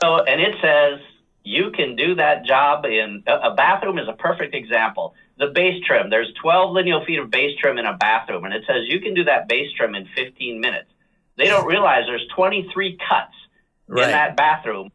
[0.02, 1.00] So, and it says
[1.44, 6.10] you can do that job in a bathroom is a perfect example the base trim.
[6.10, 9.14] There's 12 lineal feet of base trim in a bathroom, and it says you can
[9.14, 10.88] do that base trim in 15 minutes.
[11.36, 13.34] They don't realize there's 23 cuts
[13.88, 14.04] right.
[14.04, 14.90] in that bathroom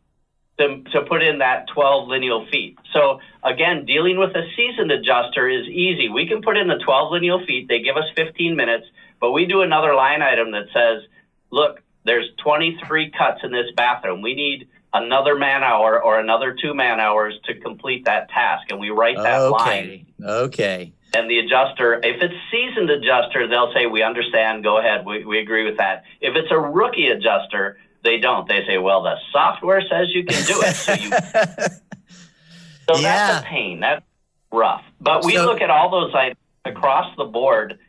[0.59, 2.77] to, to put in that 12 lineal feet.
[2.93, 6.07] So again, dealing with a seasoned adjuster is easy.
[6.07, 7.67] We can put in the 12 lineal feet.
[7.67, 8.85] They give us 15 minutes,
[9.19, 11.03] but we do another line item that says,
[11.51, 14.21] look, there's 23 cuts in this bathroom.
[14.21, 18.71] We need another man hour or another two man hours to complete that task.
[18.71, 19.51] And we write that okay.
[19.51, 20.05] line.
[20.23, 20.93] Okay.
[21.13, 25.39] And the adjuster, if it's seasoned adjuster, they'll say, we understand, go ahead, we, we
[25.39, 26.03] agree with that.
[26.19, 28.47] If it's a rookie adjuster, they don't.
[28.47, 30.75] They say, well, the software says you can do it.
[30.75, 31.09] So, you,
[32.89, 33.01] so yeah.
[33.01, 33.79] that's a pain.
[33.79, 34.05] That's
[34.51, 34.83] rough.
[34.99, 37.79] But we so, look at all those items across the board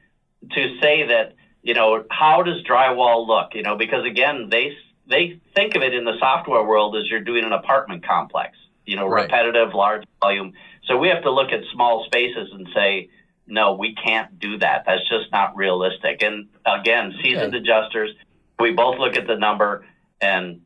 [0.53, 3.55] to say that, you know, how does drywall look?
[3.55, 4.77] You know, because again, they
[5.09, 8.97] they think of it in the software world as you're doing an apartment complex, you
[8.97, 9.23] know, right.
[9.23, 10.53] repetitive, large volume.
[10.85, 13.11] So we have to look at small spaces and say,
[13.47, 14.85] no, we can't do that.
[14.87, 16.23] That's just not realistic.
[16.23, 17.59] And again, seasoned okay.
[17.59, 18.11] adjusters,
[18.59, 19.87] we both look at the number
[20.21, 20.61] and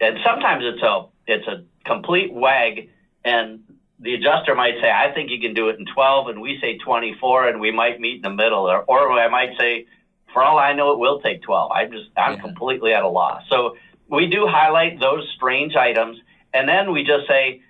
[0.00, 2.90] and sometimes it's a it's a complete wag
[3.24, 3.60] and
[4.00, 6.78] the adjuster might say, I think you can do it in 12, and we say
[6.78, 8.68] 24, and we might meet in the middle.
[8.68, 9.86] Or, or I might say,
[10.34, 11.70] for all I know, it will take 12.
[11.70, 12.40] I'm just, I'm yeah.
[12.40, 13.44] completely at a loss.
[13.48, 13.76] So
[14.10, 16.18] we do highlight those strange items,
[16.52, 17.62] and then we just say,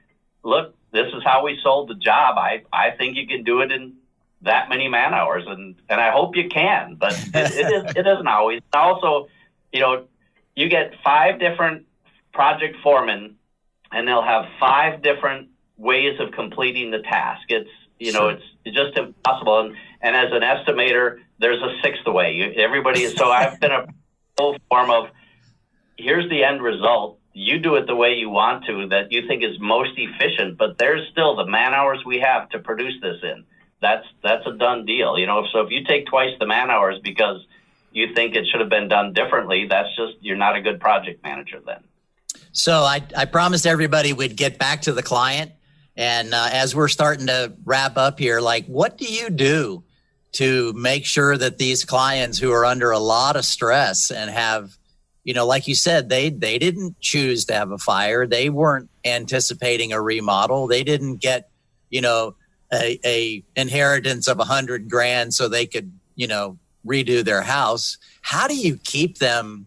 [0.42, 2.36] look, this is how we sold the job.
[2.38, 3.94] I, I think you can do it in
[4.42, 8.06] that many man hours, and, and I hope you can, but it, it, is, it
[8.06, 8.60] isn't always.
[8.72, 9.28] Also,
[9.72, 10.06] you know,
[10.56, 11.86] you get five different
[12.32, 13.36] project foremen,
[13.92, 17.42] and they'll have five different ways of completing the task.
[17.48, 18.38] It's you know, sure.
[18.64, 19.60] it's just impossible.
[19.60, 22.32] And, and as an estimator, there's a sixth way.
[22.32, 23.86] You, everybody is so I've been a
[24.36, 25.08] full form of
[25.96, 27.18] here's the end result.
[27.32, 30.78] You do it the way you want to, that you think is most efficient, but
[30.78, 33.44] there's still the man hours we have to produce this in.
[33.80, 35.18] That's that's a done deal.
[35.18, 37.44] You know, so if you take twice the man hours because
[37.92, 41.22] you think it should have been done differently, that's just you're not a good project
[41.22, 41.82] manager then.
[42.52, 45.52] So I, I promised everybody we'd get back to the client
[45.96, 49.83] and uh, as we're starting to wrap up here, like, what do you do
[50.34, 54.76] to make sure that these clients who are under a lot of stress and have,
[55.22, 58.90] you know, like you said, they they didn't choose to have a fire, they weren't
[59.04, 61.50] anticipating a remodel, they didn't get,
[61.88, 62.34] you know,
[62.72, 67.96] a, a inheritance of a hundred grand so they could, you know, redo their house.
[68.20, 69.66] How do you keep them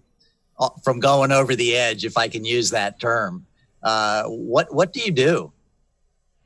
[0.59, 3.45] uh, from going over the edge, if I can use that term?
[3.81, 5.53] Uh, what what do you do?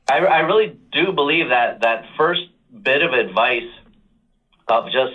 [0.08, 2.42] I, I really do believe that that first
[2.82, 3.70] bit of advice
[4.72, 5.12] of just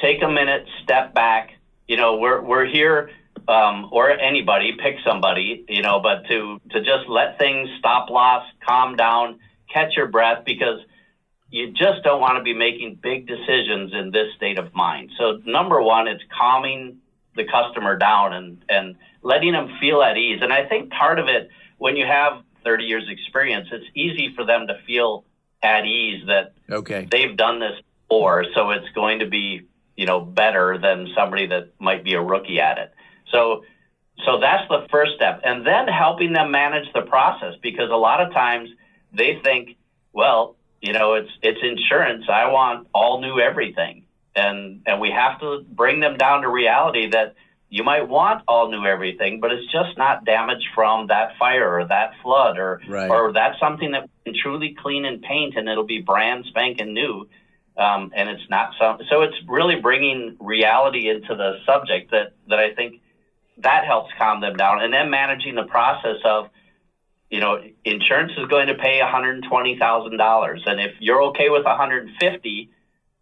[0.00, 1.50] take a minute, step back.
[1.88, 3.10] You know, we're we're here,
[3.48, 5.64] um, or anybody pick somebody.
[5.68, 9.40] You know, but to to just let things stop loss, calm down,
[9.72, 10.80] catch your breath, because
[11.50, 15.10] you just don't want to be making big decisions in this state of mind.
[15.18, 16.98] So number one, it's calming
[17.34, 20.40] the customer down and and letting them feel at ease.
[20.42, 24.46] And I think part of it when you have 30 years experience, it's easy for
[24.46, 25.24] them to feel
[25.62, 27.08] at ease that okay.
[27.10, 27.80] they've done this
[28.54, 32.60] so it's going to be you know better than somebody that might be a rookie
[32.60, 32.92] at it.
[33.30, 33.64] So
[34.24, 38.20] so that's the first step, and then helping them manage the process because a lot
[38.20, 38.70] of times
[39.12, 39.76] they think,
[40.12, 42.24] well, you know, it's it's insurance.
[42.28, 47.10] I want all new everything, and and we have to bring them down to reality
[47.10, 47.34] that
[47.72, 51.86] you might want all new everything, but it's just not damage from that fire or
[51.86, 53.08] that flood or right.
[53.08, 56.92] or that's something that we can truly clean and paint and it'll be brand spanking
[56.92, 57.26] new.
[57.76, 62.74] Um, and it's not so it's really bringing reality into the subject that, that I
[62.74, 63.00] think
[63.58, 64.82] that helps calm them down.
[64.82, 66.50] And then managing the process of,
[67.30, 70.60] you know, insurance is going to pay $120,000.
[70.66, 72.70] And if you're okay with 150,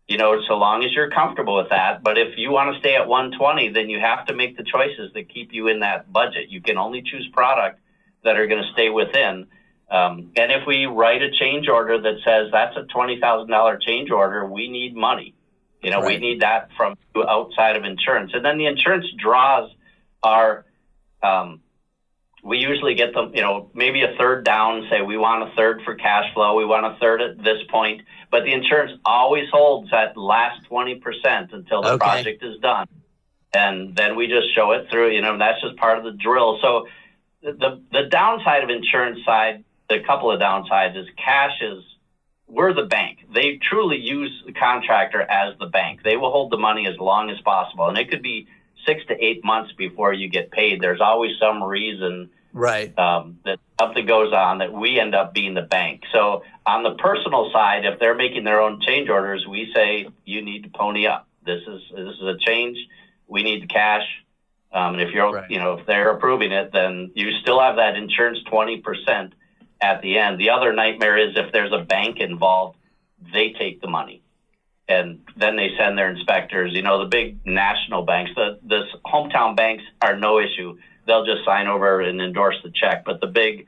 [0.09, 2.03] you know, so long as you're comfortable with that.
[2.03, 5.13] But if you want to stay at 120, then you have to make the choices
[5.15, 6.49] that keep you in that budget.
[6.49, 7.79] You can only choose product
[8.25, 9.47] that are going to stay within.
[9.91, 14.47] Um, and if we write a change order that says that's a $20,000 change order,
[14.47, 15.35] we need money.
[15.83, 16.21] You know, right.
[16.21, 18.33] we need that from outside of insurance.
[18.35, 19.71] And then the insurance draws
[20.23, 20.67] our,
[21.23, 21.61] um,
[22.45, 25.83] we usually get them, you know, maybe a third down, say we want a third
[25.85, 29.91] for cash flow, we want a third at this point, but the insurance always holds
[29.91, 31.01] that last 20%
[31.53, 31.99] until the okay.
[31.99, 32.87] project is done.
[33.53, 36.59] And then we just show it through, you know, that's just part of the drill.
[36.63, 36.87] So
[37.43, 41.83] the, the downside of insurance side, a couple of downsides is cash is,
[42.47, 43.19] we're the bank.
[43.33, 46.03] They truly use the contractor as the bank.
[46.03, 47.89] They will hold the money as long as possible.
[47.89, 48.49] And it could be
[48.87, 50.81] six to eight months before you get paid.
[50.81, 55.55] There's always some reason right um, that something goes on that we end up being
[55.55, 56.03] the bank.
[56.13, 60.43] So on the personal side, if they're making their own change orders, we say you
[60.43, 61.29] need to pony up.
[61.45, 62.79] This is this is a change.
[63.27, 64.05] We need the cash.
[64.73, 65.51] Um, and if you're right.
[65.51, 69.35] you know if they're approving it, then you still have that insurance twenty percent
[69.81, 70.39] at the end.
[70.39, 72.77] The other nightmare is if there's a bank involved,
[73.33, 74.23] they take the money
[74.91, 76.73] and then they send their inspectors.
[76.75, 80.77] You know, the big national banks, the the hometown banks are no issue.
[81.07, 83.05] They'll just sign over and endorse the check.
[83.05, 83.67] But the big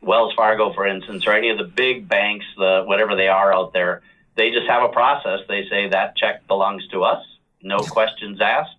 [0.00, 3.72] Wells Fargo, for instance, or any of the big banks, the whatever they are out
[3.72, 4.02] there,
[4.36, 5.40] they just have a process.
[5.48, 7.24] They say that check belongs to us,
[7.62, 8.76] no questions asked.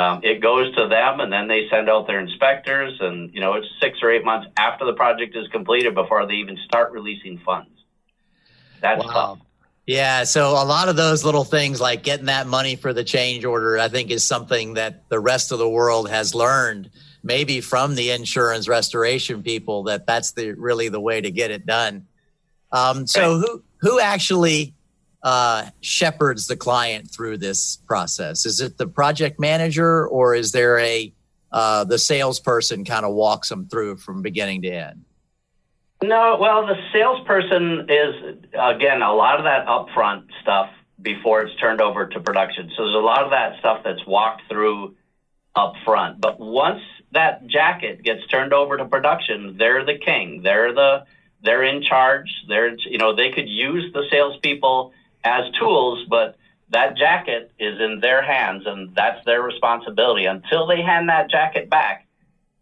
[0.00, 3.54] Um, it goes to them, and then they send out their inspectors, and you know
[3.54, 7.38] it's six or eight months after the project is completed before they even start releasing
[7.38, 7.70] funds.
[8.80, 9.12] That's wow.
[9.12, 9.38] tough.
[9.86, 13.44] Yeah, so a lot of those little things like getting that money for the change
[13.44, 16.90] order, I think is something that the rest of the world has learned
[17.22, 21.66] maybe from the insurance restoration people that that's the really the way to get it
[21.66, 22.06] done.
[22.72, 24.74] Um, so who who actually
[25.22, 28.46] uh, shepherds the client through this process?
[28.46, 31.12] Is it the project manager or is there a
[31.52, 35.04] uh, the salesperson kind of walks them through from beginning to end?
[36.02, 40.70] No, well, the salesperson is again a lot of that upfront stuff
[41.02, 42.70] before it's turned over to production.
[42.76, 44.96] So there's a lot of that stuff that's walked through
[45.54, 46.20] up front.
[46.20, 46.80] But once
[47.12, 50.42] that jacket gets turned over to production, they're the king.
[50.42, 51.04] They're the
[51.42, 52.30] they're in charge.
[52.48, 54.92] They're you know they could use the salespeople
[55.24, 56.36] as tools, but
[56.70, 61.68] that jacket is in their hands and that's their responsibility until they hand that jacket
[61.68, 62.06] back.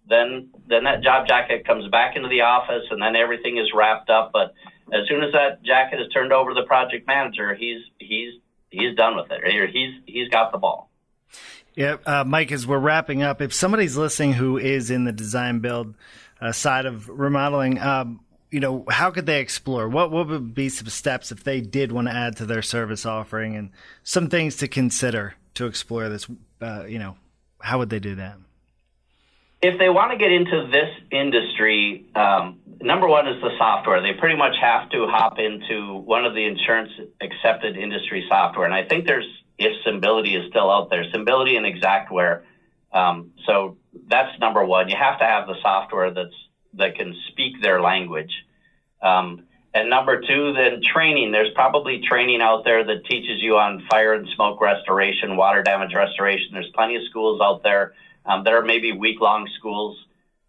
[0.08, 4.08] Then then that job jacket comes back into the office and then everything is wrapped
[4.08, 4.30] up.
[4.32, 4.54] But
[4.92, 8.34] as soon as that jacket is turned over to the project manager, he's he's
[8.70, 9.70] he's done with it.
[9.70, 10.90] He's he's got the ball.
[11.74, 15.60] Yeah, uh, Mike, as we're wrapping up, if somebody's listening who is in the design
[15.60, 15.94] build
[16.40, 18.20] uh, side of remodeling, um,
[18.50, 19.88] you know, how could they explore?
[19.88, 23.04] What what would be some steps if they did want to add to their service
[23.04, 23.70] offering, and
[24.02, 26.26] some things to consider to explore this?
[26.60, 27.16] Uh, you know,
[27.60, 28.36] how would they do that?
[29.60, 34.00] If they want to get into this industry, um, number one is the software.
[34.00, 38.74] They pretty much have to hop into one of the insurance accepted industry software, and
[38.74, 39.26] I think there's
[39.58, 42.42] if Symbility is still out there, Symbility and Xactware.
[42.92, 43.76] Um, so
[44.06, 44.88] that's number one.
[44.88, 46.34] You have to have the software that's
[46.74, 48.32] that can speak their language.
[49.02, 49.44] Um,
[49.74, 51.30] and number two, then training.
[51.30, 55.94] There's probably training out there that teaches you on fire and smoke restoration, water damage
[55.94, 56.48] restoration.
[56.52, 57.94] There's plenty of schools out there.
[58.24, 59.98] Um, there are maybe week long schools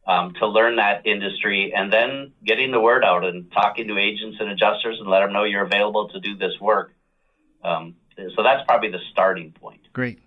[0.08, 4.38] um, to learn that industry and then getting the word out and talking to agents
[4.40, 6.94] and adjusters and let them know you're available to do this work.
[7.64, 7.96] Um,
[8.36, 9.82] so that's probably the starting point.
[9.94, 10.20] Great.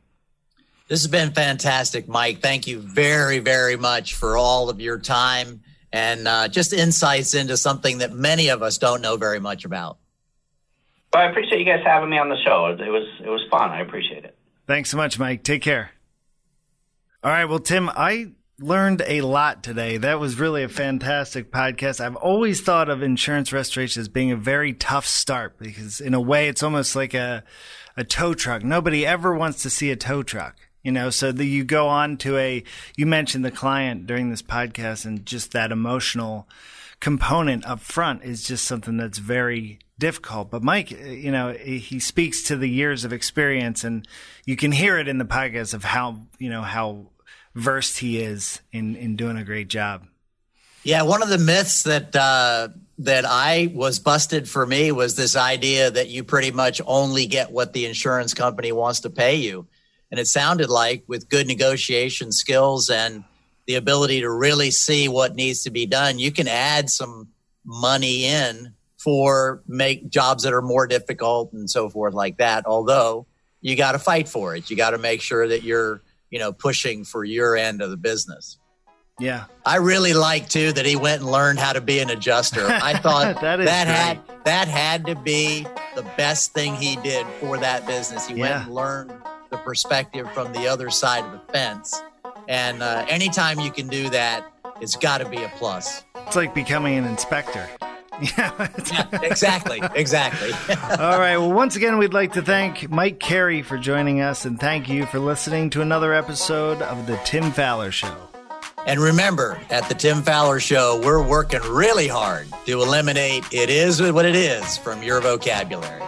[0.88, 2.40] This has been fantastic, Mike.
[2.40, 5.62] Thank you very, very much for all of your time
[5.92, 9.98] and uh, just insights into something that many of us don't know very much about.
[11.12, 12.66] Well, I appreciate you guys having me on the show.
[12.66, 13.70] It was it was fun.
[13.70, 14.36] I appreciate it.
[14.66, 15.42] Thanks so much, Mike.
[15.42, 15.90] Take care.
[17.22, 17.44] All right.
[17.44, 19.98] Well, Tim, I learned a lot today.
[19.98, 22.00] That was really a fantastic podcast.
[22.00, 26.20] I've always thought of insurance restoration as being a very tough start because, in a
[26.20, 27.44] way, it's almost like a
[27.96, 28.64] a tow truck.
[28.64, 32.36] Nobody ever wants to see a tow truck you know so you go on to
[32.36, 32.62] a
[32.96, 36.48] you mentioned the client during this podcast and just that emotional
[37.00, 42.42] component up front is just something that's very difficult but mike you know he speaks
[42.42, 44.06] to the years of experience and
[44.44, 47.06] you can hear it in the podcast of how you know how
[47.54, 50.04] versed he is in in doing a great job
[50.82, 52.68] yeah one of the myths that uh
[53.04, 57.50] that I was busted for me was this idea that you pretty much only get
[57.50, 59.66] what the insurance company wants to pay you.
[60.12, 63.24] And it sounded like with good negotiation skills and
[63.66, 67.28] the ability to really see what needs to be done, you can add some
[67.64, 72.66] money in for make jobs that are more difficult and so forth like that.
[72.66, 73.26] Although
[73.62, 74.68] you got to fight for it.
[74.68, 77.96] You got to make sure that you're, you know, pushing for your end of the
[77.96, 78.58] business.
[79.18, 79.44] Yeah.
[79.64, 82.66] I really like too that he went and learned how to be an adjuster.
[82.66, 87.56] I thought that, that had that had to be the best thing he did for
[87.58, 88.26] that business.
[88.26, 88.40] He yeah.
[88.40, 89.12] went and learned
[89.52, 92.02] the perspective from the other side of the fence.
[92.48, 94.44] And uh, anytime you can do that,
[94.80, 96.04] it's got to be a plus.
[96.26, 97.68] It's like becoming an inspector.
[98.38, 98.68] yeah,
[99.22, 99.80] exactly.
[99.94, 100.50] Exactly.
[100.98, 101.36] All right.
[101.36, 105.06] Well, once again, we'd like to thank Mike Carey for joining us and thank you
[105.06, 108.14] for listening to another episode of The Tim Fowler Show.
[108.86, 114.02] And remember, at The Tim Fowler Show, we're working really hard to eliminate it is
[114.02, 116.02] what it is from your vocabulary.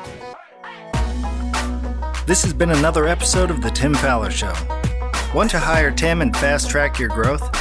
[2.27, 4.55] This has been another episode of The Tim Fowler Show.
[5.35, 7.55] Want to hire Tim and fast track your growth?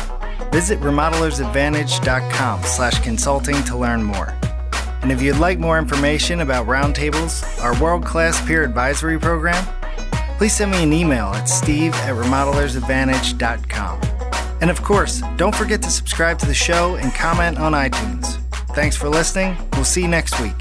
[0.54, 4.34] Visit remodelersadvantage.com slash consulting to learn more.
[5.02, 9.62] And if you'd like more information about Roundtables, our world-class peer advisory program,
[10.38, 14.02] please send me an email at steve at remodelersadvantage.com.
[14.62, 18.38] And of course, don't forget to subscribe to the show and comment on iTunes.
[18.74, 19.58] Thanks for listening.
[19.74, 20.56] We'll see you next week.